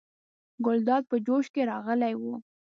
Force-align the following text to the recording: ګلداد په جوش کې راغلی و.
ګلداد 0.65 1.03
په 1.11 1.15
جوش 1.25 1.45
کې 1.53 1.61
راغلی 1.71 2.13
و. 2.17 2.21